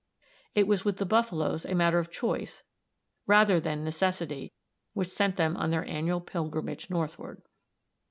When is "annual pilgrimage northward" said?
5.85-7.43